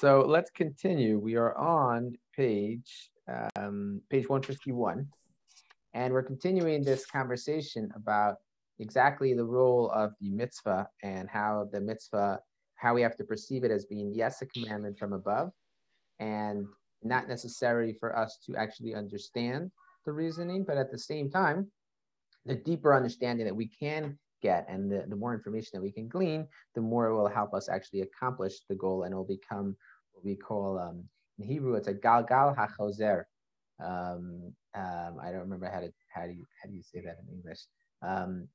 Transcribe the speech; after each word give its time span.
So 0.00 0.24
let's 0.26 0.50
continue. 0.50 1.18
We 1.18 1.34
are 1.34 1.54
on 1.58 2.16
page 2.34 3.10
um, 3.54 4.00
page 4.08 4.26
151, 4.30 5.06
and 5.92 6.14
we're 6.14 6.22
continuing 6.22 6.82
this 6.82 7.04
conversation 7.04 7.90
about 7.94 8.36
exactly 8.78 9.34
the 9.34 9.44
role 9.44 9.90
of 9.90 10.12
the 10.18 10.30
mitzvah 10.30 10.88
and 11.02 11.28
how 11.28 11.68
the 11.70 11.82
mitzvah, 11.82 12.40
how 12.76 12.94
we 12.94 13.02
have 13.02 13.14
to 13.18 13.24
perceive 13.24 13.62
it 13.62 13.70
as 13.70 13.84
being 13.84 14.10
yes 14.14 14.40
a 14.40 14.46
commandment 14.46 14.98
from 14.98 15.12
above, 15.12 15.50
and 16.18 16.64
not 17.02 17.28
necessary 17.28 17.94
for 18.00 18.18
us 18.18 18.38
to 18.46 18.56
actually 18.56 18.94
understand 18.94 19.70
the 20.06 20.12
reasoning, 20.12 20.64
but 20.64 20.78
at 20.78 20.90
the 20.90 20.98
same 20.98 21.28
time, 21.28 21.70
the 22.46 22.54
deeper 22.54 22.94
understanding 22.94 23.44
that 23.44 23.54
we 23.54 23.68
can 23.68 24.18
get 24.40 24.66
and 24.68 24.90
the, 24.90 25.04
the 25.08 25.16
more 25.16 25.34
information 25.34 25.70
that 25.74 25.82
we 25.82 25.92
can 25.92 26.08
glean, 26.08 26.46
the 26.74 26.80
more 26.80 27.06
it 27.06 27.14
will 27.14 27.28
help 27.28 27.54
us 27.54 27.68
actually 27.68 28.00
accomplish 28.00 28.54
the 28.68 28.74
goal 28.74 29.02
and 29.04 29.12
it 29.12 29.16
will 29.16 29.24
become 29.24 29.76
what 30.20 30.30
we 30.30 30.36
call, 30.36 30.78
um, 30.78 31.04
in 31.38 31.46
Hebrew, 31.46 31.74
it's 31.74 31.88
a 31.88 31.94
galgal 31.94 32.56
hachozer. 32.56 33.24
Um, 33.82 34.52
um, 34.74 35.18
I 35.22 35.30
don't 35.30 35.40
remember 35.40 35.70
how 35.72 35.80
to, 35.80 35.92
how 36.08 36.26
do 36.26 36.32
you, 36.32 36.44
how 36.62 36.68
do 36.68 36.74
you 36.74 36.82
say 36.82 37.00
that 37.00 37.18
in 37.22 37.34
English? 37.34 37.60
Um, 38.02 38.48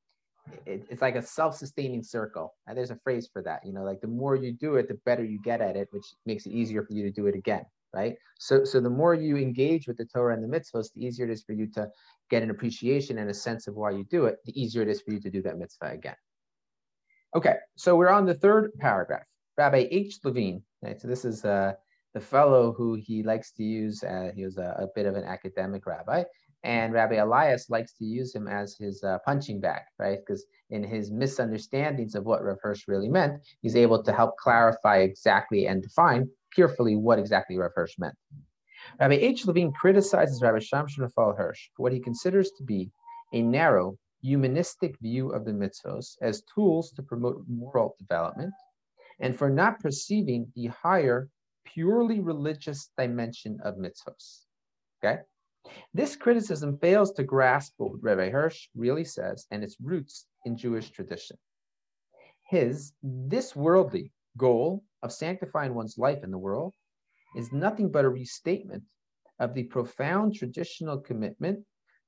it, 0.65 0.85
it's 0.89 1.01
like 1.01 1.15
a 1.15 1.21
self-sustaining 1.21 2.03
circle. 2.03 2.53
And 2.67 2.77
there's 2.77 2.91
a 2.91 2.99
phrase 3.03 3.27
for 3.31 3.41
that, 3.43 3.65
you 3.65 3.73
know, 3.73 3.83
like 3.83 4.01
the 4.01 4.07
more 4.07 4.35
you 4.35 4.51
do 4.51 4.75
it, 4.75 4.87
the 4.87 4.99
better 5.05 5.23
you 5.23 5.39
get 5.41 5.61
at 5.61 5.75
it, 5.75 5.87
which 5.91 6.05
makes 6.25 6.45
it 6.45 6.51
easier 6.51 6.83
for 6.83 6.93
you 6.93 7.03
to 7.03 7.11
do 7.11 7.27
it 7.27 7.35
again 7.35 7.65
right? 7.95 8.17
So, 8.37 8.65
so 8.65 8.81
the 8.81 8.89
more 8.89 9.15
you 9.15 9.37
engage 9.37 9.87
with 9.87 9.97
the 9.97 10.05
Torah 10.05 10.33
and 10.33 10.43
the 10.43 10.59
mitzvahs, 10.59 10.91
the 10.93 11.05
easier 11.05 11.25
it 11.25 11.31
is 11.31 11.43
for 11.43 11.53
you 11.53 11.65
to 11.67 11.89
get 12.29 12.43
an 12.43 12.49
appreciation 12.49 13.17
and 13.17 13.29
a 13.29 13.33
sense 13.33 13.67
of 13.67 13.75
why 13.75 13.91
you 13.91 14.03
do 14.03 14.25
it, 14.25 14.35
the 14.45 14.61
easier 14.61 14.81
it 14.81 14.89
is 14.89 15.01
for 15.01 15.13
you 15.13 15.21
to 15.21 15.29
do 15.29 15.41
that 15.43 15.57
mitzvah 15.57 15.91
again. 15.91 16.15
Okay, 17.35 17.55
so 17.75 17.95
we're 17.95 18.09
on 18.09 18.25
the 18.25 18.33
third 18.33 18.71
paragraph. 18.79 19.23
Rabbi 19.57 19.87
H. 19.89 20.19
Levine, 20.23 20.61
right? 20.85 21.01
So 21.01 21.07
this 21.07 21.25
is 21.25 21.43
uh, 21.43 21.73
the 22.13 22.19
fellow 22.19 22.71
who 22.71 22.95
he 22.95 23.23
likes 23.23 23.51
to 23.53 23.63
use. 23.63 24.03
Uh, 24.03 24.31
he 24.35 24.45
was 24.45 24.57
a, 24.57 24.75
a, 24.79 24.87
bit 24.95 25.05
of 25.05 25.15
an 25.15 25.23
academic 25.23 25.85
rabbi, 25.85 26.23
and 26.63 26.93
Rabbi 26.93 27.15
Elias 27.15 27.69
likes 27.69 27.93
to 27.93 28.05
use 28.05 28.33
him 28.33 28.47
as 28.47 28.77
his 28.77 29.03
uh, 29.03 29.17
punching 29.25 29.59
bag, 29.59 29.81
right? 29.99 30.19
Because 30.19 30.45
in 30.69 30.83
his 30.83 31.11
misunderstandings 31.11 32.15
of 32.15 32.25
what 32.25 32.43
Rav 32.43 32.57
Hirsch 32.61 32.87
really 32.87 33.09
meant, 33.09 33.41
he's 33.61 33.75
able 33.75 34.01
to 34.03 34.11
help 34.11 34.37
clarify 34.37 34.97
exactly 34.99 35.67
and 35.67 35.81
define 35.81 36.29
carefully 36.55 36.95
what 36.95 37.19
exactly 37.19 37.57
Rav 37.57 37.71
Hirsch 37.75 37.97
meant. 37.97 38.15
Rabbi 38.99 39.15
H. 39.15 39.45
Levine 39.45 39.71
criticizes 39.73 40.41
Rabbi 40.41 40.59
Shamshon 40.59 40.99
Raphael 40.99 41.35
Hirsch 41.35 41.69
for 41.75 41.83
what 41.83 41.93
he 41.93 41.99
considers 41.99 42.51
to 42.57 42.63
be 42.63 42.91
a 43.33 43.41
narrow, 43.41 43.97
humanistic 44.21 44.97
view 44.99 45.31
of 45.31 45.43
the 45.43 45.51
mitzvos 45.51 46.15
as 46.21 46.43
tools 46.53 46.91
to 46.91 47.03
promote 47.03 47.43
moral 47.47 47.95
development, 47.99 48.53
and 49.19 49.37
for 49.37 49.49
not 49.49 49.79
perceiving 49.79 50.51
the 50.55 50.67
higher, 50.67 51.29
purely 51.65 52.19
religious 52.19 52.91
dimension 52.97 53.59
of 53.63 53.75
mitzvos. 53.75 54.41
Okay? 55.03 55.21
This 55.93 56.15
criticism 56.15 56.77
fails 56.77 57.11
to 57.13 57.23
grasp 57.23 57.73
what 57.77 58.01
Rabbi 58.01 58.29
Hirsch 58.29 58.67
really 58.75 59.03
says 59.03 59.47
and 59.51 59.63
its 59.63 59.77
roots 59.81 60.27
in 60.45 60.57
Jewish 60.57 60.91
tradition. 60.91 61.37
His 62.47 62.93
this 63.01 63.55
worldly 63.55 64.11
goal 64.37 64.83
of 65.01 65.11
sanctifying 65.11 65.73
one's 65.73 65.97
life 65.97 66.23
in 66.23 66.31
the 66.31 66.37
world 66.37 66.73
is 67.35 67.51
nothing 67.51 67.91
but 67.91 68.05
a 68.05 68.09
restatement 68.09 68.83
of 69.39 69.53
the 69.53 69.63
profound 69.63 70.35
traditional 70.35 70.99
commitment 70.99 71.65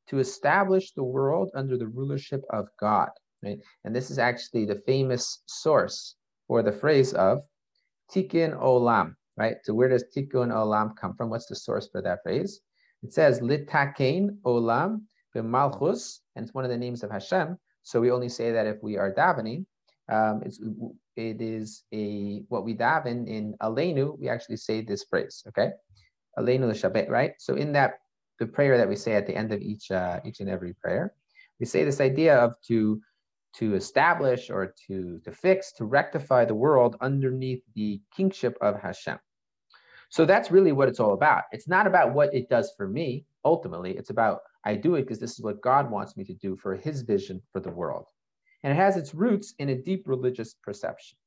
to 0.08 0.20
establish 0.20 0.94
the 0.94 1.04
world 1.04 1.50
under 1.56 1.78
the 1.78 1.88
rulership 1.88 2.44
of 2.52 2.68
God. 2.80 3.10
Right? 3.44 3.60
And 3.84 3.96
this 3.96 4.10
is 4.10 4.20
actually 4.20 4.66
the 4.66 4.82
famous 4.86 5.44
source 5.46 6.16
for 6.48 6.64
the 6.64 6.72
phrase 6.72 7.14
of 7.14 7.42
tikkun 8.12 8.58
olam. 8.60 9.16
Right? 9.36 9.58
So 9.64 9.74
where 9.74 9.90
does 9.90 10.06
tikkun 10.16 10.52
olam 10.52 10.96
come 10.96 11.14
from? 11.16 11.30
What's 11.30 11.48
the 11.48 11.56
source 11.56 11.88
for 11.92 12.02
that 12.02 12.20
phrase? 12.24 12.62
It 13.04 13.14
says 13.14 13.40
litakein 13.40 14.38
olam 14.46 15.02
b'malchus, 15.36 16.20
and 16.36 16.44
it's 16.44 16.54
one 16.54 16.64
of 16.64 16.72
the 16.72 16.78
names 16.78 17.04
of 17.04 17.12
Hashem. 17.12 17.58
So 17.84 18.02
we 18.02 18.12
only 18.12 18.30
say 18.30 18.52
that 18.52 18.68
if 18.68 18.78
we 18.82 18.98
are 18.98 19.14
davening. 19.14 19.66
Um, 20.10 20.42
it's 20.46 20.60
it 21.18 21.42
is 21.42 21.84
a 21.94 22.44
what 22.48 22.64
we 22.64 22.74
daven 22.76 23.28
in 23.28 23.56
Aleinu, 23.62 24.18
we 24.20 24.30
actually 24.30 24.58
say 24.58 24.82
this 24.82 25.04
phrase, 25.04 25.44
okay? 25.50 25.72
Aleinu 26.40 26.70
l'shabeach, 26.70 27.10
right? 27.10 27.34
So 27.40 27.56
in 27.56 27.74
that 27.74 28.00
the 28.40 28.48
prayer 28.48 28.78
that 28.78 28.88
we 28.88 28.96
say 28.96 29.14
at 29.14 29.28
the 29.28 29.36
end 29.36 29.52
of 29.52 29.62
each 29.62 29.92
uh, 29.92 30.20
each 30.24 30.40
and 30.40 30.50
every 30.50 30.74
prayer, 30.74 31.14
we 31.60 31.66
say 31.66 31.84
this 31.84 32.00
idea 32.00 32.38
of 32.38 32.56
to 32.68 33.02
to 33.58 33.76
establish 33.76 34.50
or 34.50 34.74
to 34.88 35.20
to 35.24 35.32
fix, 35.32 35.72
to 35.74 35.86
rectify 35.86 36.46
the 36.46 36.56
world 36.56 36.96
underneath 37.02 37.64
the 37.76 38.02
kingship 38.16 38.58
of 38.62 38.80
Hashem. 38.80 39.20
So 40.10 40.26
that's 40.26 40.52
really 40.52 40.72
what 40.72 40.88
it's 40.88 41.00
all 41.00 41.14
about. 41.14 41.44
It's 41.52 41.68
not 41.68 41.88
about 41.88 42.14
what 42.14 42.34
it 42.34 42.50
does 42.50 42.74
for 42.78 42.88
me. 42.88 43.26
Ultimately, 43.44 43.98
it's 43.98 44.10
about 44.10 44.40
I 44.64 44.76
do 44.76 44.96
it 44.96 45.04
because 45.04 45.20
this 45.20 45.34
is 45.34 45.42
what 45.42 45.62
God 45.62 45.90
wants 45.92 46.18
me 46.18 46.24
to 46.26 46.34
do 46.34 46.56
for 46.56 46.76
His 46.76 47.02
vision 47.02 47.42
for 47.52 47.60
the 47.60 47.72
world 47.72 48.08
and 48.64 48.74
it 48.74 48.82
has 48.82 48.98
its 48.98 49.14
roots 49.14 49.54
in 49.60 49.70
a 49.70 49.82
deep 49.82 50.08
religious 50.08 50.56
perception. 50.56 51.18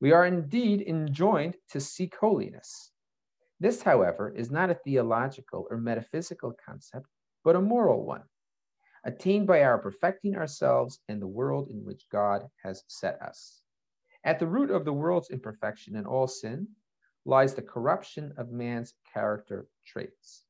We 0.00 0.12
are 0.12 0.26
indeed 0.26 0.82
enjoined 0.86 1.56
to 1.70 1.80
seek 1.80 2.14
holiness. 2.16 2.92
This, 3.58 3.82
however, 3.82 4.32
is 4.34 4.50
not 4.50 4.70
a 4.70 4.78
theological 4.82 5.66
or 5.70 5.76
metaphysical 5.76 6.54
concept, 6.64 7.06
but 7.44 7.56
a 7.56 7.60
moral 7.60 8.06
one, 8.06 8.22
attained 9.04 9.46
by 9.46 9.62
our 9.62 9.78
perfecting 9.78 10.36
ourselves 10.36 11.00
and 11.08 11.20
the 11.20 11.26
world 11.26 11.68
in 11.70 11.84
which 11.84 12.06
God 12.10 12.46
has 12.62 12.82
set 12.88 13.20
us. 13.22 13.62
At 14.24 14.38
the 14.38 14.46
root 14.46 14.70
of 14.70 14.84
the 14.84 14.92
world's 14.92 15.30
imperfection 15.30 15.96
and 15.96 16.06
all 16.06 16.26
sin 16.26 16.68
lies 17.24 17.54
the 17.54 17.62
corruption 17.62 18.32
of 18.36 18.50
man's 18.50 18.94
character 19.12 19.66
traits. 19.86 20.44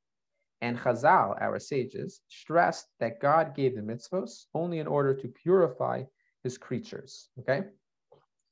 And 0.60 0.78
Chazal, 0.78 1.40
our 1.40 1.58
sages, 1.58 2.20
stressed 2.28 2.86
that 2.98 3.20
God 3.20 3.54
gave 3.54 3.76
the 3.76 3.82
mitzvos 3.82 4.46
only 4.54 4.78
in 4.78 4.86
order 4.86 5.14
to 5.14 5.28
purify 5.28 6.04
his 6.42 6.58
creatures. 6.58 7.28
Okay. 7.40 7.64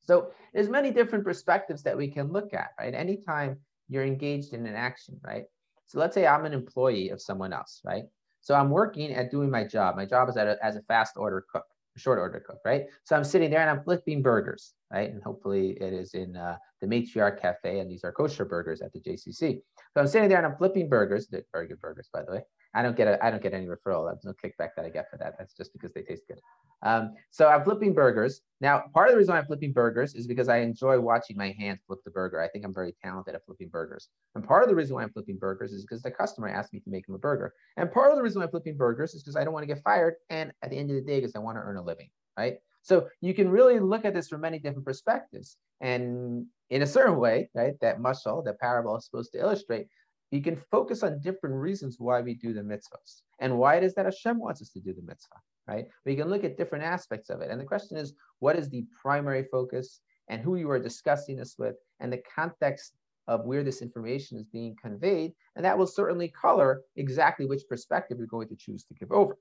So 0.00 0.30
there's 0.54 0.70
many 0.70 0.90
different 0.90 1.24
perspectives 1.24 1.82
that 1.82 1.96
we 1.96 2.08
can 2.08 2.32
look 2.32 2.54
at, 2.54 2.70
right? 2.80 2.94
Anytime 2.94 3.58
you're 3.88 4.04
engaged 4.04 4.54
in 4.54 4.66
an 4.66 4.74
action, 4.74 5.20
right? 5.22 5.44
So 5.86 5.98
let's 5.98 6.14
say 6.14 6.26
I'm 6.26 6.46
an 6.46 6.54
employee 6.54 7.10
of 7.10 7.20
someone 7.20 7.52
else, 7.52 7.80
right? 7.84 8.04
So 8.40 8.54
I'm 8.54 8.70
working 8.70 9.12
at 9.12 9.30
doing 9.30 9.50
my 9.50 9.64
job. 9.64 9.96
My 9.96 10.06
job 10.06 10.28
is 10.28 10.36
a, 10.36 10.56
as 10.62 10.76
a 10.76 10.82
fast 10.82 11.16
order 11.16 11.44
cook, 11.52 11.64
short 11.96 12.18
order 12.18 12.40
cook, 12.40 12.58
right? 12.64 12.84
So 13.04 13.16
I'm 13.16 13.24
sitting 13.24 13.50
there 13.50 13.60
and 13.60 13.70
I'm 13.70 13.82
flipping 13.82 14.22
burgers, 14.22 14.74
right? 14.92 15.10
And 15.10 15.22
hopefully 15.22 15.76
it 15.80 15.92
is 15.92 16.14
in 16.14 16.36
uh, 16.36 16.56
the 16.80 16.86
Matriarch 16.86 17.40
Cafe, 17.40 17.80
and 17.80 17.90
these 17.90 18.04
are 18.04 18.12
kosher 18.12 18.44
burgers 18.44 18.80
at 18.80 18.92
the 18.92 19.00
JCC. 19.00 19.60
So 19.94 20.00
I'm 20.00 20.06
sitting 20.06 20.28
there 20.28 20.38
and 20.38 20.46
I'm 20.46 20.56
flipping 20.56 20.88
burgers. 20.88 21.28
They're 21.28 21.44
very 21.52 21.68
good 21.68 21.80
burgers, 21.80 22.08
by 22.12 22.22
the 22.22 22.32
way. 22.32 22.42
I 22.74 22.82
don't 22.82 22.96
get 22.96 23.08
a, 23.08 23.24
I 23.24 23.30
don't 23.30 23.42
get 23.42 23.54
any 23.54 23.66
referral. 23.66 24.08
There's 24.08 24.24
no 24.24 24.32
kickback 24.32 24.70
that 24.76 24.84
I 24.84 24.90
get 24.90 25.10
for 25.10 25.16
that. 25.18 25.34
That's 25.38 25.54
just 25.54 25.72
because 25.72 25.92
they 25.92 26.02
taste 26.02 26.24
good. 26.28 26.38
Um, 26.82 27.14
so 27.30 27.48
I'm 27.48 27.64
flipping 27.64 27.92
burgers. 27.92 28.42
Now, 28.60 28.84
part 28.94 29.08
of 29.08 29.14
the 29.14 29.18
reason 29.18 29.34
I'm 29.34 29.46
flipping 29.46 29.72
burgers 29.72 30.14
is 30.14 30.26
because 30.26 30.48
I 30.48 30.58
enjoy 30.58 31.00
watching 31.00 31.36
my 31.36 31.54
hands 31.58 31.80
flip 31.86 31.98
the 32.04 32.10
burger. 32.10 32.40
I 32.40 32.48
think 32.48 32.64
I'm 32.64 32.74
very 32.74 32.94
talented 33.02 33.34
at 33.34 33.44
flipping 33.46 33.68
burgers. 33.68 34.08
And 34.34 34.44
part 34.46 34.62
of 34.62 34.68
the 34.68 34.74
reason 34.74 34.94
why 34.94 35.02
I'm 35.02 35.10
flipping 35.10 35.38
burgers 35.38 35.72
is 35.72 35.82
because 35.82 36.02
the 36.02 36.10
customer 36.10 36.48
asked 36.48 36.72
me 36.72 36.80
to 36.80 36.90
make 36.90 37.08
him 37.08 37.14
a 37.14 37.18
burger. 37.18 37.52
And 37.76 37.90
part 37.90 38.10
of 38.10 38.16
the 38.16 38.22
reason 38.22 38.40
why 38.40 38.44
I'm 38.44 38.50
flipping 38.50 38.76
burgers 38.76 39.14
is 39.14 39.22
because 39.22 39.36
I 39.36 39.44
don't 39.44 39.52
want 39.52 39.64
to 39.64 39.74
get 39.74 39.82
fired. 39.82 40.14
And 40.30 40.52
at 40.62 40.70
the 40.70 40.76
end 40.76 40.90
of 40.90 40.96
the 40.96 41.02
day, 41.02 41.18
because 41.18 41.34
I 41.34 41.40
want 41.40 41.56
to 41.56 41.62
earn 41.62 41.76
a 41.76 41.82
living, 41.82 42.10
right? 42.38 42.58
So 42.88 43.08
you 43.20 43.34
can 43.34 43.50
really 43.50 43.80
look 43.80 44.06
at 44.06 44.14
this 44.14 44.28
from 44.28 44.40
many 44.40 44.58
different 44.58 44.86
perspectives. 44.86 45.58
And 45.80 46.46
in 46.70 46.80
a 46.80 46.86
certain 46.86 47.18
way, 47.18 47.50
right, 47.54 47.74
that 47.82 47.98
mashal, 47.98 48.42
that 48.46 48.58
parable 48.58 48.96
is 48.96 49.04
supposed 49.04 49.32
to 49.32 49.40
illustrate 49.40 49.88
you 50.30 50.42
can 50.42 50.56
focus 50.70 51.02
on 51.02 51.20
different 51.20 51.56
reasons 51.56 51.96
why 51.98 52.20
we 52.20 52.34
do 52.34 52.52
the 52.52 52.60
mitzvahs 52.60 53.22
and 53.40 53.58
why 53.58 53.76
it 53.76 53.84
is 53.84 53.94
that 53.94 54.04
Hashem 54.04 54.38
wants 54.38 54.60
us 54.60 54.68
to 54.70 54.80
do 54.80 54.92
the 54.92 55.02
mitzvah, 55.02 55.40
right? 55.66 55.86
We 56.04 56.16
can 56.16 56.28
look 56.28 56.44
at 56.44 56.58
different 56.58 56.84
aspects 56.84 57.30
of 57.30 57.40
it. 57.40 57.50
And 57.50 57.58
the 57.58 57.64
question 57.64 57.96
is, 57.96 58.12
what 58.38 58.56
is 58.56 58.68
the 58.68 58.84
primary 59.00 59.44
focus 59.50 60.00
and 60.28 60.42
who 60.42 60.56
you 60.56 60.70
are 60.70 60.78
discussing 60.78 61.36
this 61.36 61.54
with 61.58 61.76
and 62.00 62.12
the 62.12 62.22
context 62.34 62.92
of 63.26 63.44
where 63.44 63.62
this 63.62 63.82
information 63.82 64.38
is 64.38 64.46
being 64.46 64.74
conveyed. 64.80 65.32
And 65.54 65.64
that 65.64 65.76
will 65.76 65.86
certainly 65.86 66.28
color 66.28 66.80
exactly 66.96 67.46
which 67.46 67.68
perspective 67.68 68.18
you're 68.18 68.26
going 68.26 68.48
to 68.48 68.56
choose 68.56 68.84
to 68.84 68.94
give 68.94 69.12
over. 69.12 69.36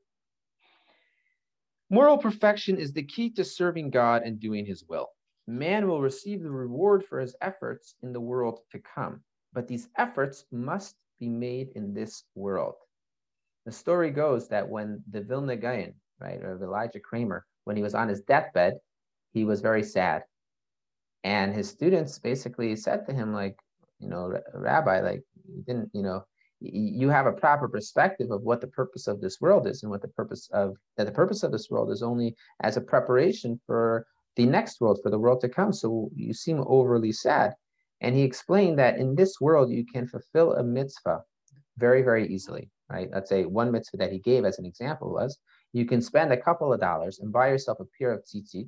Moral 1.90 2.18
perfection 2.18 2.78
is 2.78 2.92
the 2.92 3.04
key 3.04 3.30
to 3.32 3.46
serving 3.46 3.92
God 3.92 4.24
and 4.24 4.40
doing 4.40 4.66
his 4.66 4.84
will. 4.90 5.08
Man 5.48 5.88
will 5.88 6.02
receive 6.02 6.44
the 6.44 6.52
reward 6.52 7.06
for 7.06 7.20
his 7.20 7.36
efforts 7.42 7.96
in 8.04 8.12
the 8.12 8.20
world 8.20 8.60
to 8.72 8.80
come. 8.80 9.22
But 9.54 9.68
these 9.68 9.88
efforts 9.98 10.46
must 10.52 10.98
be 11.20 11.30
made 11.30 11.70
in 11.76 11.94
this 11.94 12.26
world. 12.36 12.76
The 13.66 13.72
story 13.72 14.12
goes 14.12 14.50
that 14.50 14.68
when 14.68 15.02
the 15.10 15.22
Vilna 15.22 15.56
Gaon, 15.56 15.94
right, 16.20 16.42
or 16.44 16.62
Elijah 16.62 17.00
Kramer, 17.00 17.46
when 17.64 17.78
he 17.78 17.84
was 17.84 17.96
on 17.96 18.10
his 18.10 18.22
deathbed, 18.22 18.74
he 19.32 19.46
was 19.46 19.62
very 19.62 19.84
sad. 19.84 20.24
And 21.24 21.54
his 21.54 21.70
students 21.70 22.20
basically 22.20 22.76
said 22.76 23.06
to 23.08 23.14
him, 23.14 23.34
like, 23.34 23.58
you 24.00 24.10
know, 24.10 24.40
Rabbi, 24.54 25.00
like, 25.00 25.24
you 25.48 25.64
didn't, 25.66 25.90
you 25.94 26.04
know, 26.04 26.26
you 26.60 27.10
have 27.10 27.28
a 27.28 27.32
proper 27.32 27.68
perspective 27.68 28.32
of 28.32 28.42
what 28.44 28.62
the 28.62 28.68
purpose 28.68 29.08
of 29.08 29.22
this 29.22 29.40
world 29.40 29.68
is 29.68 29.84
and 29.84 29.92
what 29.92 30.02
the 30.02 30.08
purpose 30.08 30.50
of 30.54 30.76
that 30.98 31.06
the 31.06 31.12
purpose 31.12 31.44
of 31.44 31.52
this 31.52 31.70
world 31.70 31.92
is 31.92 32.02
only 32.02 32.36
as 32.62 32.78
a 32.78 32.82
preparation 32.82 33.60
for 33.66 34.08
the 34.36 34.46
next 34.46 34.82
world 34.82 35.00
for 35.04 35.10
the 35.12 35.20
world 35.20 35.42
to 35.42 35.50
come 35.50 35.72
so 35.74 36.10
you 36.16 36.34
seem 36.34 36.64
overly 36.68 37.12
sad 37.12 37.54
And 38.02 38.16
he 38.16 38.24
explained 38.24 38.78
that 38.80 38.98
in 38.98 39.16
this 39.16 39.42
world, 39.42 39.72
you 39.72 39.86
can 39.86 40.08
fulfill 40.08 40.54
a 40.54 40.64
mitzvah 40.64 41.24
very, 41.78 42.02
very 42.02 42.28
easily, 42.28 42.70
right? 42.90 43.10
Let's 43.12 43.30
say 43.30 43.46
one 43.46 43.72
mitzvah 43.72 43.98
that 43.98 44.12
he 44.12 44.20
gave 44.20 44.46
as 44.46 44.60
an 44.60 44.66
example 44.66 45.12
was 45.12 45.38
you 45.74 45.86
can 45.86 46.02
spend 46.02 46.32
a 46.32 46.38
couple 46.38 46.72
of 46.72 46.80
dollars 46.80 47.20
and 47.20 47.32
buy 47.32 47.50
yourself 47.50 47.80
a 47.80 47.86
pair 47.98 48.12
of 48.12 48.24
tzitzit. 48.24 48.68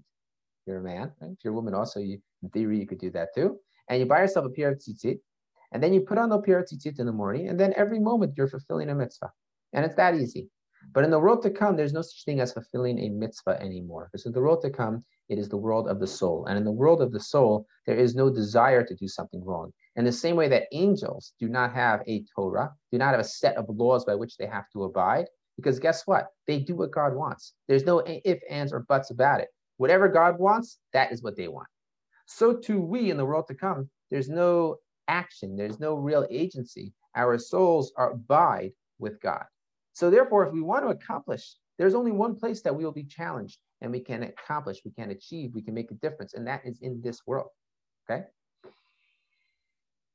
You're 0.66 0.80
a 0.80 0.84
man, 0.84 1.12
right? 1.22 1.32
If 1.32 1.44
you're 1.44 1.54
a 1.54 1.56
woman, 1.56 1.74
also, 1.74 2.00
you, 2.00 2.20
in 2.44 2.50
theory, 2.50 2.80
you 2.80 2.88
could 2.88 3.00
do 3.00 3.12
that 3.12 3.30
too. 3.36 3.60
And 3.88 4.00
you 4.00 4.06
buy 4.06 4.22
yourself 4.22 4.46
a 4.46 4.50
pair 4.50 4.72
of 4.72 4.80
tzitzit, 4.80 5.20
and 5.71 5.81
then 5.81 5.94
you 5.94 6.01
put 6.01 6.18
on 6.18 6.30
the 6.30 6.39
tzitzit 6.39 7.00
in 7.00 7.06
the 7.06 7.12
morning, 7.12 7.50
and 7.50 7.60
then 7.60 7.74
every 7.75 8.00
moment 8.00 8.33
you're 8.36 8.48
fulfilling 8.48 8.89
a 8.89 8.95
mitzvah. 8.95 9.31
And 9.74 9.86
it's 9.86 9.95
that 9.95 10.16
easy. 10.16 10.50
But 10.94 11.04
in 11.04 11.12
the 11.12 11.19
world 11.19 11.44
to 11.44 11.50
come, 11.50 11.75
there's 11.75 11.94
no 11.94 12.01
such 12.01 12.24
thing 12.25 12.39
as 12.39 12.54
fulfilling 12.54 12.98
a 13.00 13.10
mitzvah 13.10 13.62
anymore. 13.62 14.10
Because 14.12 14.25
in 14.25 14.31
the 14.31 14.42
world 14.42 14.62
to 14.62 14.69
come, 14.69 15.04
it 15.27 15.38
is 15.38 15.50
the 15.50 15.57
world 15.57 15.88
of 15.88 16.00
the 16.00 16.07
soul. 16.07 16.45
And 16.48 16.57
in 16.57 16.63
the 16.63 16.71
world 16.71 17.01
of 17.01 17.12
the 17.12 17.19
soul, 17.19 17.68
there 17.86 17.98
is 17.98 18.16
no 18.16 18.30
desire 18.30 18.83
to 18.83 18.95
do 18.95 19.07
something 19.07 19.44
wrong. 19.44 19.71
In 19.95 20.06
the 20.06 20.12
same 20.12 20.36
way 20.36 20.48
that 20.48 20.68
angels 20.71 21.33
do 21.39 21.50
not 21.50 21.74
have 21.74 22.01
a 22.07 22.24
Torah, 22.36 22.71
do 22.92 22.98
not 22.98 23.12
have 23.12 23.19
a 23.19 23.25
set 23.25 23.57
of 23.57 23.66
laws 23.69 24.06
by 24.06 24.16
which 24.16 24.38
they 24.38 24.48
have 24.48 24.66
to 24.74 24.86
abide, 24.86 25.25
because 25.57 25.77
guess 25.77 26.07
what? 26.07 26.27
They 26.48 26.60
do 26.60 26.75
what 26.75 26.92
God 26.92 27.13
wants. 27.13 27.54
There's 27.68 27.86
no 27.86 28.00
if, 28.00 28.39
ands, 28.50 28.71
or 28.71 28.80
buts 28.80 29.12
about 29.12 29.42
it. 29.42 29.50
Whatever 29.77 30.07
God 30.07 30.39
wants, 30.39 30.80
that 30.94 31.12
is 31.12 31.21
what 31.21 31.36
they 31.36 31.50
want. 31.50 31.68
So 32.25 32.54
too 32.54 32.80
we 32.80 33.12
in 33.12 33.18
the 33.18 33.25
world 33.25 33.48
to 33.50 33.56
come, 33.56 33.89
there's 34.10 34.30
no 34.30 34.77
action, 35.10 35.58
there's 35.58 35.80
no 35.80 35.96
real 35.96 36.26
agency. 36.30 36.94
Our 37.16 37.38
souls 37.38 37.92
are 37.98 38.12
abide 38.12 38.72
with 39.00 39.20
God. 39.20 39.44
So 39.94 40.10
therefore, 40.10 40.48
if 40.48 40.54
we 40.54 40.62
want 40.62 40.86
to 40.86 40.90
accomplish, 40.90 41.56
there's 41.78 41.96
only 41.96 42.12
one 42.12 42.36
place 42.36 42.62
that 42.62 42.76
we 42.76 42.86
will 42.86 42.92
be 42.92 43.04
challenged 43.04 43.58
and 43.82 43.92
we 43.92 44.00
can 44.00 44.24
accomplish, 44.24 44.80
we 44.86 44.92
can 44.92 45.12
achieve, 45.12 45.52
we 45.54 45.62
can 45.62 45.74
make 45.74 45.92
a 45.92 45.96
difference, 45.96 46.34
and 46.34 46.48
that 46.48 46.62
is 46.66 46.80
in 46.82 47.02
this 47.02 47.22
world. 47.26 47.50
Okay? 48.10 48.24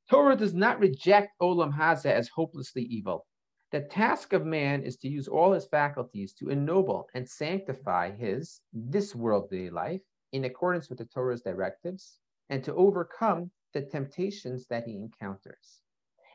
Torah 0.09 0.35
does 0.35 0.53
not 0.53 0.79
reject 0.79 1.33
Olam 1.41 1.75
Hazeh 1.75 2.11
as 2.11 2.29
hopelessly 2.29 2.83
evil. 2.83 3.25
The 3.71 3.81
task 3.81 4.33
of 4.33 4.45
man 4.45 4.83
is 4.83 4.97
to 4.97 5.09
use 5.09 5.27
all 5.27 5.51
his 5.51 5.65
faculties 5.65 6.33
to 6.35 6.49
ennoble 6.49 7.09
and 7.15 7.27
sanctify 7.27 8.11
his 8.11 8.61
this 8.71 9.15
worldly 9.15 9.69
life 9.69 10.01
in 10.31 10.45
accordance 10.45 10.89
with 10.89 10.99
the 10.99 11.05
Torah's 11.05 11.41
directives 11.41 12.19
and 12.49 12.63
to 12.63 12.75
overcome 12.75 13.49
the 13.75 13.81
temptations 13.81 14.65
that 14.67 14.85
he 14.85 14.95
encounters. 14.95 15.81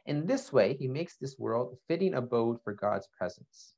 In 0.04 0.26
this 0.26 0.52
way, 0.52 0.74
he 0.74 0.86
makes 0.86 1.16
this 1.16 1.38
world 1.38 1.72
a 1.72 1.76
fitting 1.88 2.12
abode 2.14 2.58
for 2.62 2.74
God's 2.74 3.08
presence. 3.16 3.74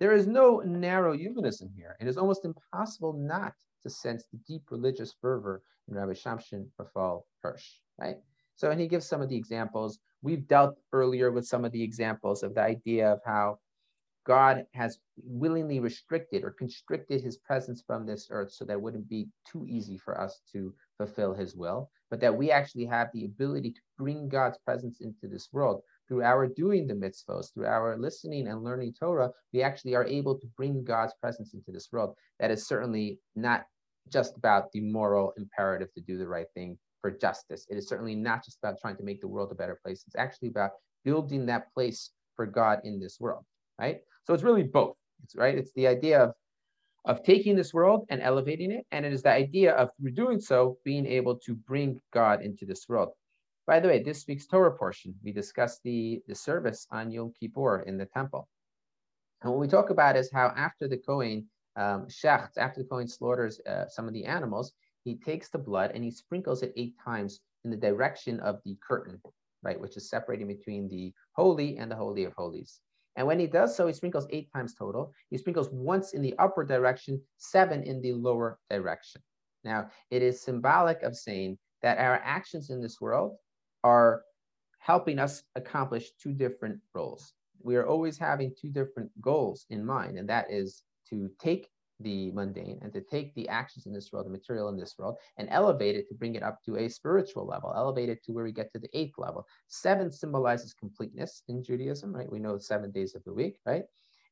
There 0.00 0.12
is 0.12 0.26
no 0.26 0.58
narrow 0.58 1.16
humanism 1.16 1.70
here. 1.76 1.96
It 2.00 2.08
is 2.08 2.18
almost 2.18 2.44
impossible 2.44 3.12
not 3.12 3.52
to 3.84 3.90
sense 3.90 4.24
the 4.32 4.38
deep 4.48 4.64
religious 4.70 5.14
fervor 5.20 5.62
in 5.88 5.94
Rabbi 5.94 6.12
Shamshon 6.12 6.66
Raphael 6.76 7.24
Hirsch, 7.40 7.78
right? 8.00 8.16
So, 8.56 8.72
and 8.72 8.80
he 8.80 8.88
gives 8.88 9.06
some 9.06 9.22
of 9.22 9.28
the 9.28 9.36
examples. 9.36 10.00
We've 10.22 10.48
dealt 10.48 10.76
earlier 10.92 11.30
with 11.30 11.46
some 11.46 11.64
of 11.64 11.70
the 11.70 11.82
examples 11.82 12.42
of 12.42 12.54
the 12.54 12.62
idea 12.62 13.12
of 13.12 13.20
how 13.24 13.60
God 14.24 14.66
has 14.72 14.98
willingly 15.22 15.78
restricted 15.78 16.42
or 16.42 16.50
constricted 16.50 17.20
his 17.20 17.36
presence 17.36 17.82
from 17.86 18.06
this 18.06 18.28
earth 18.30 18.50
so 18.50 18.64
that 18.64 18.72
it 18.72 18.80
wouldn't 18.80 19.08
be 19.08 19.28
too 19.46 19.66
easy 19.68 19.98
for 19.98 20.20
us 20.20 20.40
to 20.52 20.74
fulfill 20.96 21.34
his 21.34 21.54
will, 21.54 21.90
but 22.14 22.20
that 22.20 22.36
we 22.36 22.52
actually 22.52 22.84
have 22.84 23.08
the 23.12 23.24
ability 23.24 23.72
to 23.72 23.80
bring 23.98 24.28
God's 24.28 24.56
presence 24.64 25.00
into 25.00 25.26
this 25.26 25.48
world 25.50 25.82
through 26.06 26.22
our 26.22 26.46
doing 26.46 26.86
the 26.86 26.94
mitzvahs, 26.94 27.52
through 27.52 27.66
our 27.66 27.96
listening 27.98 28.46
and 28.46 28.62
learning 28.62 28.94
Torah, 28.96 29.32
we 29.52 29.62
actually 29.62 29.96
are 29.96 30.04
able 30.04 30.38
to 30.38 30.46
bring 30.56 30.84
God's 30.84 31.12
presence 31.20 31.54
into 31.54 31.72
this 31.72 31.88
world. 31.90 32.14
That 32.38 32.52
is 32.52 32.68
certainly 32.68 33.18
not 33.34 33.64
just 34.12 34.36
about 34.36 34.70
the 34.70 34.80
moral 34.80 35.32
imperative 35.36 35.92
to 35.94 36.00
do 36.02 36.16
the 36.16 36.28
right 36.28 36.46
thing 36.54 36.78
for 37.00 37.10
justice. 37.10 37.66
It 37.68 37.78
is 37.78 37.88
certainly 37.88 38.14
not 38.14 38.44
just 38.44 38.58
about 38.62 38.80
trying 38.80 38.96
to 38.98 39.02
make 39.02 39.20
the 39.20 39.26
world 39.26 39.50
a 39.50 39.56
better 39.56 39.80
place. 39.84 40.04
It's 40.06 40.14
actually 40.14 40.50
about 40.50 40.70
building 41.04 41.46
that 41.46 41.74
place 41.74 42.10
for 42.36 42.46
God 42.46 42.78
in 42.84 43.00
this 43.00 43.18
world, 43.18 43.44
right? 43.76 44.02
So 44.22 44.34
it's 44.34 44.44
really 44.44 44.62
both. 44.62 44.94
It's 45.24 45.34
right. 45.34 45.58
It's 45.58 45.72
the 45.72 45.88
idea 45.88 46.20
of 46.22 46.32
of 47.04 47.22
taking 47.22 47.54
this 47.54 47.74
world 47.74 48.06
and 48.08 48.22
elevating 48.22 48.70
it, 48.70 48.86
and 48.90 49.04
it 49.04 49.12
is 49.12 49.22
the 49.22 49.30
idea 49.30 49.74
of 49.74 49.90
through 50.00 50.12
doing 50.12 50.40
so 50.40 50.78
being 50.84 51.06
able 51.06 51.36
to 51.36 51.54
bring 51.54 52.00
God 52.12 52.42
into 52.42 52.64
this 52.64 52.88
world. 52.88 53.10
By 53.66 53.80
the 53.80 53.88
way, 53.88 54.02
this 54.02 54.24
week's 54.26 54.46
Torah 54.46 54.76
portion, 54.76 55.14
we 55.22 55.32
discussed 55.32 55.80
the, 55.84 56.20
the 56.28 56.34
service 56.34 56.86
on 56.90 57.10
Yom 57.10 57.32
Kippur 57.38 57.84
in 57.86 57.96
the 57.96 58.06
temple. 58.06 58.48
And 59.42 59.52
what 59.52 59.60
we 59.60 59.68
talk 59.68 59.90
about 59.90 60.16
is 60.16 60.30
how 60.32 60.52
after 60.56 60.88
the 60.88 60.96
Kohen 60.96 61.46
um, 61.76 62.06
shechts, 62.06 62.56
after 62.56 62.82
the 62.82 62.88
Kohen 62.88 63.08
slaughters 63.08 63.60
uh, 63.66 63.88
some 63.88 64.06
of 64.06 64.14
the 64.14 64.24
animals, 64.24 64.72
he 65.04 65.16
takes 65.16 65.50
the 65.50 65.58
blood 65.58 65.92
and 65.94 66.02
he 66.02 66.10
sprinkles 66.10 66.62
it 66.62 66.72
eight 66.76 66.94
times 67.04 67.40
in 67.64 67.70
the 67.70 67.76
direction 67.76 68.40
of 68.40 68.60
the 68.64 68.76
curtain, 68.86 69.20
right, 69.62 69.80
which 69.80 69.96
is 69.96 70.08
separating 70.08 70.46
between 70.46 70.88
the 70.88 71.12
holy 71.32 71.76
and 71.76 71.90
the 71.90 71.96
holy 71.96 72.24
of 72.24 72.32
holies. 72.34 72.80
And 73.16 73.26
when 73.26 73.38
he 73.38 73.46
does 73.46 73.76
so, 73.76 73.86
he 73.86 73.92
sprinkles 73.92 74.26
eight 74.30 74.48
times 74.52 74.74
total. 74.74 75.12
He 75.30 75.38
sprinkles 75.38 75.70
once 75.70 76.14
in 76.14 76.22
the 76.22 76.34
upper 76.38 76.64
direction, 76.64 77.20
seven 77.36 77.82
in 77.82 78.00
the 78.00 78.12
lower 78.12 78.58
direction. 78.70 79.22
Now, 79.62 79.88
it 80.10 80.22
is 80.22 80.40
symbolic 80.40 81.02
of 81.02 81.16
saying 81.16 81.58
that 81.82 81.98
our 81.98 82.20
actions 82.24 82.70
in 82.70 82.80
this 82.82 83.00
world 83.00 83.36
are 83.82 84.22
helping 84.78 85.18
us 85.18 85.42
accomplish 85.54 86.10
two 86.20 86.32
different 86.32 86.78
roles. 86.94 87.32
We 87.62 87.76
are 87.76 87.86
always 87.86 88.18
having 88.18 88.54
two 88.60 88.68
different 88.68 89.10
goals 89.20 89.64
in 89.70 89.84
mind, 89.84 90.18
and 90.18 90.28
that 90.28 90.50
is 90.50 90.82
to 91.10 91.30
take 91.38 91.70
the 92.00 92.30
mundane 92.32 92.78
and 92.82 92.92
to 92.92 93.00
take 93.00 93.34
the 93.34 93.48
actions 93.48 93.86
in 93.86 93.92
this 93.92 94.10
world, 94.12 94.26
the 94.26 94.30
material 94.30 94.68
in 94.68 94.76
this 94.76 94.94
world, 94.98 95.16
and 95.38 95.48
elevate 95.50 95.96
it 95.96 96.08
to 96.08 96.14
bring 96.14 96.34
it 96.34 96.42
up 96.42 96.58
to 96.64 96.76
a 96.76 96.88
spiritual 96.88 97.46
level, 97.46 97.72
elevate 97.76 98.08
it 98.08 98.22
to 98.24 98.32
where 98.32 98.44
we 98.44 98.52
get 98.52 98.72
to 98.72 98.78
the 98.78 98.88
eighth 98.98 99.14
level. 99.18 99.46
Seven 99.68 100.10
symbolizes 100.10 100.74
completeness 100.74 101.42
in 101.48 101.62
Judaism, 101.62 102.14
right? 102.14 102.30
We 102.30 102.40
know 102.40 102.58
seven 102.58 102.90
days 102.90 103.14
of 103.14 103.22
the 103.24 103.32
week, 103.32 103.56
right? 103.64 103.84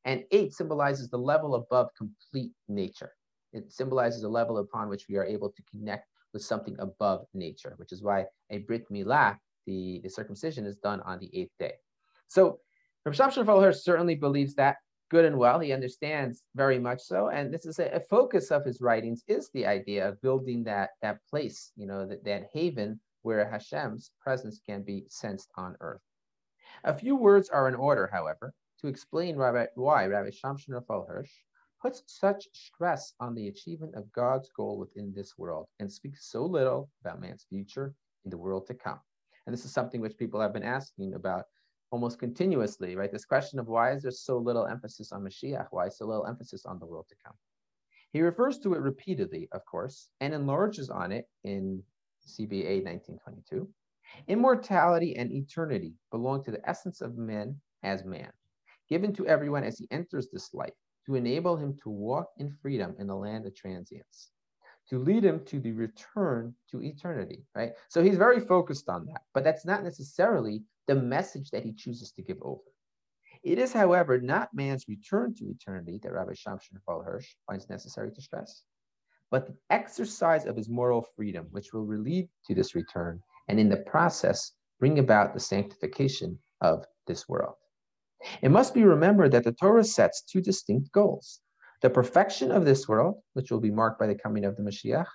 And 0.05 0.23
eight 0.31 0.53
symbolizes 0.53 1.09
the 1.09 1.17
level 1.17 1.55
above 1.55 1.89
complete 1.97 2.51
nature. 2.67 3.13
It 3.53 3.71
symbolizes 3.71 4.21
the 4.21 4.29
level 4.29 4.57
upon 4.57 4.89
which 4.89 5.05
we 5.07 5.15
are 5.15 5.25
able 5.25 5.49
to 5.49 5.63
connect 5.71 6.07
with 6.33 6.43
something 6.43 6.75
above 6.79 7.25
nature, 7.33 7.73
which 7.77 7.91
is 7.93 8.01
why 8.01 8.25
a 8.49 8.57
Brit 8.59 8.89
Milah, 8.91 9.37
the, 9.65 10.01
the 10.03 10.09
circumcision, 10.09 10.65
is 10.65 10.75
done 10.77 10.99
on 11.01 11.19
the 11.19 11.29
eighth 11.37 11.53
day. 11.59 11.73
So 12.27 12.59
Rav 13.05 13.15
Shamshon 13.15 13.75
certainly 13.75 14.15
believes 14.15 14.55
that 14.55 14.77
good 15.13 15.25
and 15.25 15.37
well. 15.37 15.59
He 15.59 15.71
understands 15.71 16.41
very 16.55 16.79
much 16.79 16.99
so. 16.99 17.29
And 17.29 17.53
this 17.53 17.67
is 17.67 17.77
a, 17.77 17.85
a, 17.89 17.99
focus 17.99 18.49
of 18.49 18.65
his 18.65 18.81
writings 18.81 19.23
is 19.27 19.47
the 19.53 19.67
idea 19.67 20.09
of 20.09 20.19
building 20.21 20.63
that, 20.63 20.89
that 21.03 21.19
place, 21.29 21.71
you 21.75 21.85
know, 21.85 22.07
that, 22.07 22.25
that 22.25 22.47
haven 22.51 22.99
where 23.21 23.47
Hashem's 23.47 24.09
presence 24.19 24.59
can 24.65 24.81
be 24.81 25.05
sensed 25.09 25.51
on 25.55 25.75
earth. 25.81 26.01
A 26.83 26.97
few 26.97 27.15
words 27.15 27.49
are 27.49 27.67
in 27.67 27.75
order, 27.75 28.09
however, 28.11 28.55
to 28.81 28.87
explain 28.87 29.37
Rabbi, 29.37 29.67
why 29.75 30.07
Rabbi 30.07 30.31
Shamshon 30.31 30.69
Raphael 30.69 31.05
Hirsch 31.07 31.31
puts 31.79 32.01
such 32.07 32.47
stress 32.51 33.13
on 33.19 33.35
the 33.35 33.49
achievement 33.49 33.93
of 33.93 34.11
God's 34.13 34.49
goal 34.57 34.79
within 34.79 35.13
this 35.13 35.37
world 35.37 35.67
and 35.79 35.91
speaks 35.91 36.31
so 36.31 36.43
little 36.43 36.89
about 37.01 37.21
man's 37.21 37.45
future 37.47 37.93
in 38.25 38.31
the 38.31 38.37
world 38.37 38.65
to 38.65 38.73
come. 38.73 38.99
And 39.45 39.53
this 39.53 39.63
is 39.63 39.71
something 39.71 40.01
which 40.01 40.17
people 40.17 40.41
have 40.41 40.53
been 40.53 40.63
asking 40.63 41.13
about 41.13 41.45
almost 41.93 42.17
continuously, 42.17 42.95
right? 42.95 43.11
This 43.11 43.23
question 43.23 43.59
of 43.59 43.67
why 43.67 43.91
is 43.91 44.01
there 44.01 44.09
so 44.09 44.39
little 44.39 44.65
emphasis 44.65 45.11
on 45.11 45.21
Mashiach? 45.21 45.67
Why 45.69 45.89
so 45.89 46.07
little 46.07 46.25
emphasis 46.25 46.65
on 46.65 46.79
the 46.79 46.87
world 46.87 47.05
to 47.09 47.15
come? 47.23 47.35
He 48.13 48.21
refers 48.21 48.57
to 48.59 48.73
it 48.73 48.79
repeatedly, 48.79 49.47
of 49.51 49.63
course, 49.65 50.09
and 50.19 50.33
enlarges 50.33 50.89
on 50.89 51.11
it 51.11 51.29
in 51.43 51.83
CBA 52.27 52.83
1922. 52.83 53.69
Immortality 54.27 55.15
and 55.17 55.31
eternity 55.31 55.93
belong 56.09 56.43
to 56.45 56.51
the 56.51 56.67
essence 56.67 57.01
of 57.01 57.15
man 57.15 57.61
as 57.83 58.03
man, 58.03 58.31
given 58.89 59.13
to 59.13 59.27
everyone 59.27 59.63
as 59.63 59.77
he 59.77 59.87
enters 59.91 60.29
this 60.31 60.51
life 60.51 60.73
to 61.05 61.13
enable 61.13 61.55
him 61.57 61.77
to 61.83 61.91
walk 61.91 62.29
in 62.39 62.57
freedom 62.59 62.95
in 62.97 63.05
the 63.05 63.15
land 63.15 63.45
of 63.45 63.55
transience, 63.55 64.31
to 64.89 64.99
lead 64.99 65.23
him 65.23 65.43
to 65.45 65.59
the 65.59 65.71
return 65.71 66.53
to 66.71 66.81
eternity, 66.81 67.43
right? 67.55 67.71
So 67.89 68.03
he's 68.03 68.17
very 68.17 68.39
focused 68.39 68.89
on 68.89 69.05
that, 69.07 69.21
but 69.33 69.43
that's 69.43 69.65
not 69.65 69.83
necessarily 69.83 70.63
the 70.87 70.95
message 70.95 71.49
that 71.51 71.63
he 71.63 71.73
chooses 71.73 72.11
to 72.13 72.21
give 72.21 72.37
over. 72.41 72.61
It 73.43 73.59
is, 73.59 73.73
however, 73.73 74.19
not 74.19 74.53
man's 74.53 74.87
return 74.87 75.33
to 75.35 75.49
eternity 75.49 75.99
that 76.03 76.13
Rabbi 76.13 76.31
Shamshon 76.33 76.75
Raphael 76.75 77.03
Hirsch 77.03 77.27
finds 77.47 77.69
necessary 77.69 78.11
to 78.11 78.21
stress, 78.21 78.63
but 79.31 79.47
the 79.47 79.55
exercise 79.69 80.45
of 80.45 80.55
his 80.55 80.69
moral 80.69 81.05
freedom, 81.15 81.47
which 81.51 81.73
will 81.73 81.85
lead 81.85 82.29
to 82.45 82.55
this 82.55 82.75
return, 82.75 83.19
and 83.47 83.59
in 83.59 83.69
the 83.69 83.77
process, 83.77 84.51
bring 84.79 84.99
about 84.99 85.33
the 85.33 85.39
sanctification 85.39 86.37
of 86.61 86.85
this 87.07 87.27
world. 87.27 87.55
It 88.41 88.51
must 88.51 88.73
be 88.73 88.83
remembered 88.83 89.31
that 89.31 89.43
the 89.43 89.51
Torah 89.51 89.83
sets 89.83 90.21
two 90.21 90.41
distinct 90.41 90.91
goals 90.91 91.41
the 91.83 91.89
perfection 91.89 92.49
of 92.49 92.63
this 92.63 92.87
world, 92.87 93.21
which 93.33 93.51
will 93.51 93.59
be 93.59 93.69
marked 93.69 93.99
by 93.99 94.07
the 94.07 94.15
coming 94.15 94.45
of 94.45 94.55
the 94.55 94.63
Mashiach, 94.63 95.05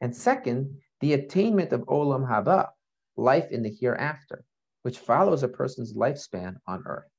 and 0.00 0.14
second, 0.14 0.78
the 1.00 1.14
attainment 1.14 1.72
of 1.72 1.80
Olam 1.82 2.24
Haba, 2.24 2.68
life 3.16 3.50
in 3.50 3.64
the 3.64 3.76
hereafter, 3.80 4.44
which 4.82 5.00
follows 5.00 5.42
a 5.42 5.48
person's 5.48 5.92
lifespan 5.94 6.54
on 6.68 6.84
earth. 6.86 7.10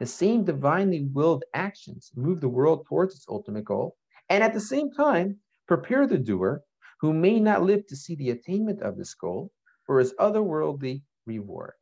The 0.00 0.06
same 0.06 0.44
divinely 0.44 1.08
willed 1.14 1.44
actions 1.54 2.12
move 2.14 2.42
the 2.42 2.48
world 2.48 2.84
towards 2.86 3.14
its 3.14 3.24
ultimate 3.26 3.64
goal, 3.64 3.96
and 4.28 4.44
at 4.44 4.52
the 4.52 4.60
same 4.60 4.90
time, 4.92 5.38
prepare 5.66 6.06
the 6.06 6.18
doer 6.18 6.62
who 7.00 7.14
may 7.14 7.40
not 7.40 7.62
live 7.62 7.86
to 7.86 7.96
see 7.96 8.16
the 8.16 8.30
attainment 8.30 8.82
of 8.82 8.98
this 8.98 9.14
goal, 9.14 9.50
for 9.86 9.98
his 9.98 10.12
otherworldly 10.20 11.02
reward. 11.24 11.72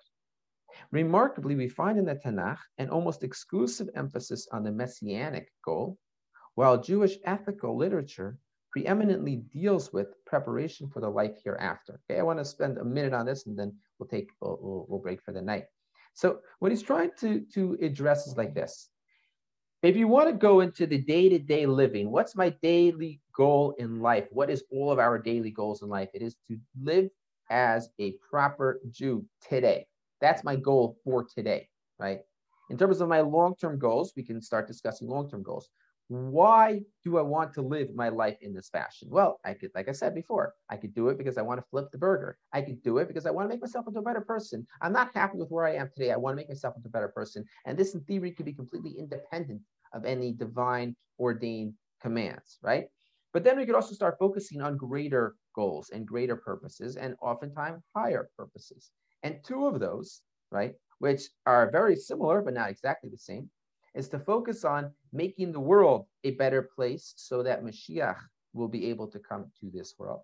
Remarkably, 0.92 1.57
we 1.57 1.68
find 1.68 1.99
in 1.99 2.04
the 2.04 2.14
Tanakh 2.14 2.61
an 2.78 2.90
almost 2.90 3.25
exclusive 3.25 3.88
emphasis 3.97 4.47
on 4.52 4.62
the 4.62 4.71
messianic 4.71 5.49
goal, 5.64 5.99
while 6.58 6.76
Jewish 6.76 7.18
ethical 7.24 7.76
literature 7.76 8.36
preeminently 8.72 9.36
deals 9.36 9.92
with 9.92 10.08
preparation 10.26 10.90
for 10.90 10.98
the 10.98 11.08
life 11.08 11.36
hereafter. 11.44 12.00
Okay, 12.10 12.18
I 12.18 12.24
want 12.24 12.40
to 12.40 12.44
spend 12.44 12.78
a 12.78 12.84
minute 12.84 13.14
on 13.14 13.26
this 13.26 13.46
and 13.46 13.56
then 13.56 13.72
we'll 13.96 14.08
take 14.08 14.30
we'll, 14.40 14.84
we'll, 14.88 14.98
break 14.98 15.22
for 15.22 15.30
the 15.30 15.40
night. 15.40 15.66
So 16.14 16.40
what 16.58 16.72
he's 16.72 16.82
trying 16.82 17.12
to, 17.20 17.44
to 17.54 17.78
address 17.80 18.26
is 18.26 18.36
like 18.36 18.56
this. 18.56 18.88
If 19.84 19.96
you 19.96 20.08
want 20.08 20.30
to 20.30 20.34
go 20.34 20.58
into 20.58 20.84
the 20.84 20.98
day-to-day 20.98 21.66
living, 21.66 22.10
what's 22.10 22.34
my 22.34 22.50
daily 22.60 23.20
goal 23.32 23.76
in 23.78 24.00
life? 24.00 24.26
What 24.32 24.50
is 24.50 24.64
all 24.72 24.90
of 24.90 24.98
our 24.98 25.16
daily 25.16 25.52
goals 25.52 25.82
in 25.82 25.88
life? 25.88 26.08
It 26.12 26.22
is 26.22 26.34
to 26.48 26.58
live 26.82 27.08
as 27.50 27.88
a 28.00 28.14
proper 28.28 28.80
Jew 28.90 29.24
today. 29.48 29.86
That's 30.20 30.42
my 30.42 30.56
goal 30.56 30.98
for 31.04 31.22
today, 31.22 31.68
right? 32.00 32.18
In 32.68 32.76
terms 32.76 33.00
of 33.00 33.08
my 33.08 33.20
long-term 33.20 33.78
goals, 33.78 34.12
we 34.16 34.24
can 34.24 34.42
start 34.42 34.66
discussing 34.66 35.06
long-term 35.06 35.44
goals. 35.44 35.70
Why 36.08 36.80
do 37.04 37.18
I 37.18 37.22
want 37.22 37.52
to 37.54 37.62
live 37.62 37.94
my 37.94 38.08
life 38.08 38.38
in 38.40 38.54
this 38.54 38.70
fashion? 38.70 39.08
Well, 39.10 39.40
I 39.44 39.52
could, 39.52 39.70
like 39.74 39.90
I 39.90 39.92
said 39.92 40.14
before, 40.14 40.54
I 40.70 40.76
could 40.76 40.94
do 40.94 41.08
it 41.08 41.18
because 41.18 41.36
I 41.36 41.42
want 41.42 41.60
to 41.60 41.66
flip 41.70 41.90
the 41.92 41.98
burger. 41.98 42.38
I 42.52 42.62
could 42.62 42.82
do 42.82 42.96
it 42.96 43.08
because 43.08 43.26
I 43.26 43.30
want 43.30 43.44
to 43.44 43.54
make 43.54 43.60
myself 43.60 43.86
into 43.86 44.00
a 44.00 44.02
better 44.02 44.22
person. 44.22 44.66
I'm 44.80 44.94
not 44.94 45.10
happy 45.14 45.36
with 45.36 45.50
where 45.50 45.66
I 45.66 45.74
am 45.74 45.90
today. 45.94 46.10
I 46.10 46.16
want 46.16 46.32
to 46.32 46.36
make 46.36 46.48
myself 46.48 46.76
into 46.76 46.88
a 46.88 46.90
better 46.90 47.08
person. 47.08 47.44
And 47.66 47.76
this, 47.76 47.94
in 47.94 48.00
theory, 48.00 48.32
could 48.32 48.46
be 48.46 48.54
completely 48.54 48.92
independent 48.98 49.60
of 49.92 50.06
any 50.06 50.32
divine 50.32 50.96
ordained 51.18 51.74
commands, 52.00 52.58
right? 52.62 52.86
But 53.34 53.44
then 53.44 53.58
we 53.58 53.66
could 53.66 53.74
also 53.74 53.94
start 53.94 54.16
focusing 54.18 54.62
on 54.62 54.78
greater 54.78 55.34
goals 55.54 55.90
and 55.90 56.06
greater 56.06 56.36
purposes, 56.36 56.96
and 56.96 57.16
oftentimes 57.20 57.82
higher 57.94 58.30
purposes. 58.38 58.90
And 59.22 59.40
two 59.44 59.66
of 59.66 59.78
those, 59.78 60.22
right, 60.50 60.74
which 61.00 61.24
are 61.44 61.70
very 61.70 61.96
similar 61.96 62.40
but 62.40 62.54
not 62.54 62.70
exactly 62.70 63.10
the 63.10 63.18
same, 63.18 63.50
is 63.99 64.09
to 64.09 64.19
focus 64.19 64.64
on 64.64 64.93
making 65.12 65.50
the 65.50 65.61
world 65.61 66.07
a 66.23 66.31
better 66.31 66.62
place 66.62 67.14
so 67.17 67.43
that 67.43 67.64
Mashiach 67.64 68.21
will 68.55 68.69
be 68.69 68.88
able 68.88 69.09
to 69.09 69.19
come 69.19 69.47
to 69.61 69.71
this 69.71 69.95
world. 69.99 70.21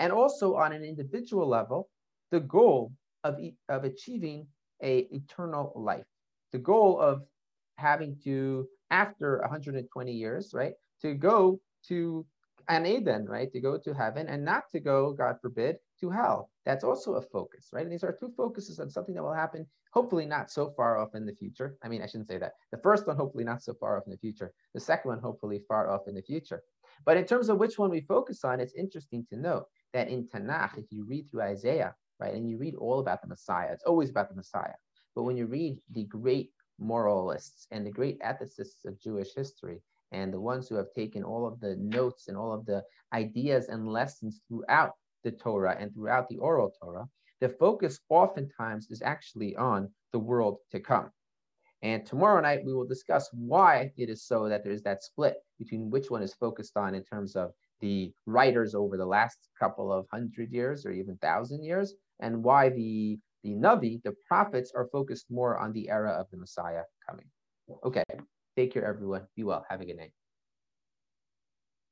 And 0.00 0.10
also 0.10 0.56
on 0.56 0.72
an 0.72 0.82
individual 0.82 1.46
level, 1.46 1.90
the 2.30 2.40
goal 2.40 2.90
of, 3.22 3.38
of 3.68 3.84
achieving 3.84 4.46
a 4.82 5.00
eternal 5.12 5.72
life, 5.76 6.06
the 6.52 6.58
goal 6.58 6.98
of 6.98 7.22
having 7.76 8.16
to, 8.24 8.66
after 8.90 9.38
120 9.42 10.10
years, 10.10 10.52
right, 10.54 10.72
to 11.02 11.14
go 11.14 11.60
to 11.88 12.24
an 12.68 12.86
Eden, 12.86 13.26
right, 13.26 13.52
to 13.52 13.60
go 13.60 13.76
to 13.76 13.92
heaven 13.92 14.26
and 14.26 14.42
not 14.42 14.64
to 14.72 14.80
go, 14.80 15.12
God 15.12 15.36
forbid, 15.42 15.76
to 16.02 16.10
hell. 16.10 16.50
That's 16.66 16.84
also 16.84 17.14
a 17.14 17.22
focus, 17.22 17.68
right? 17.72 17.84
And 17.84 17.92
these 17.92 18.04
are 18.04 18.12
two 18.12 18.32
focuses 18.36 18.78
on 18.78 18.90
something 18.90 19.14
that 19.14 19.22
will 19.22 19.32
happen, 19.32 19.66
hopefully 19.92 20.26
not 20.26 20.50
so 20.50 20.70
far 20.76 20.98
off 20.98 21.14
in 21.14 21.24
the 21.24 21.34
future. 21.34 21.76
I 21.82 21.88
mean, 21.88 22.02
I 22.02 22.06
shouldn't 22.06 22.28
say 22.28 22.38
that. 22.38 22.52
The 22.72 22.78
first 22.78 23.06
one, 23.06 23.16
hopefully 23.16 23.44
not 23.44 23.62
so 23.62 23.72
far 23.72 23.96
off 23.96 24.04
in 24.06 24.12
the 24.12 24.18
future. 24.18 24.52
The 24.74 24.80
second 24.80 25.08
one, 25.08 25.20
hopefully 25.20 25.62
far 25.66 25.88
off 25.90 26.02
in 26.08 26.14
the 26.14 26.22
future. 26.22 26.62
But 27.06 27.16
in 27.16 27.24
terms 27.24 27.48
of 27.48 27.58
which 27.58 27.78
one 27.78 27.90
we 27.90 28.02
focus 28.02 28.44
on, 28.44 28.60
it's 28.60 28.74
interesting 28.74 29.24
to 29.30 29.36
note 29.36 29.64
that 29.92 30.08
in 30.08 30.28
Tanakh, 30.28 30.76
if 30.76 30.90
you 30.90 31.04
read 31.04 31.30
through 31.30 31.42
Isaiah, 31.42 31.94
right, 32.20 32.34
and 32.34 32.48
you 32.48 32.58
read 32.58 32.74
all 32.74 32.98
about 32.98 33.22
the 33.22 33.28
Messiah, 33.28 33.72
it's 33.72 33.84
always 33.84 34.10
about 34.10 34.28
the 34.28 34.36
Messiah. 34.36 34.74
But 35.14 35.22
when 35.22 35.36
you 35.36 35.46
read 35.46 35.78
the 35.90 36.04
great 36.04 36.50
moralists 36.78 37.66
and 37.70 37.86
the 37.86 37.90
great 37.90 38.20
ethicists 38.20 38.84
of 38.84 39.00
Jewish 39.00 39.34
history, 39.34 39.80
and 40.12 40.32
the 40.32 40.40
ones 40.40 40.68
who 40.68 40.74
have 40.74 40.92
taken 40.94 41.24
all 41.24 41.46
of 41.46 41.58
the 41.60 41.74
notes 41.76 42.28
and 42.28 42.36
all 42.36 42.52
of 42.52 42.66
the 42.66 42.82
ideas 43.14 43.68
and 43.68 43.88
lessons 43.88 44.40
throughout 44.46 44.92
the 45.24 45.32
Torah 45.32 45.76
and 45.78 45.92
throughout 45.94 46.28
the 46.28 46.38
oral 46.38 46.72
Torah, 46.82 47.08
the 47.40 47.48
focus 47.48 47.98
oftentimes 48.08 48.88
is 48.90 49.02
actually 49.02 49.56
on 49.56 49.88
the 50.12 50.18
world 50.18 50.58
to 50.70 50.80
come. 50.80 51.10
And 51.82 52.06
tomorrow 52.06 52.40
night, 52.40 52.64
we 52.64 52.72
will 52.72 52.86
discuss 52.86 53.28
why 53.32 53.90
it 53.96 54.08
is 54.08 54.24
so 54.24 54.48
that 54.48 54.62
there's 54.62 54.82
that 54.82 55.02
split 55.02 55.34
between 55.58 55.90
which 55.90 56.10
one 56.10 56.22
is 56.22 56.34
focused 56.34 56.76
on 56.76 56.94
in 56.94 57.02
terms 57.02 57.34
of 57.34 57.50
the 57.80 58.12
writers 58.26 58.76
over 58.76 58.96
the 58.96 59.06
last 59.06 59.38
couple 59.58 59.92
of 59.92 60.06
hundred 60.12 60.52
years 60.52 60.86
or 60.86 60.92
even 60.92 61.16
thousand 61.16 61.64
years, 61.64 61.94
and 62.20 62.44
why 62.44 62.68
the, 62.68 63.18
the 63.42 63.50
Navi, 63.50 64.00
the 64.04 64.14
prophets, 64.28 64.70
are 64.76 64.88
focused 64.92 65.26
more 65.28 65.58
on 65.58 65.72
the 65.72 65.90
era 65.90 66.12
of 66.12 66.26
the 66.30 66.36
Messiah 66.36 66.82
coming. 67.08 67.26
Okay, 67.84 68.04
take 68.56 68.72
care, 68.72 68.84
everyone. 68.84 69.26
Be 69.34 69.42
well. 69.42 69.66
Have 69.68 69.80
a 69.80 69.84
good 69.84 69.96
night. 69.96 70.12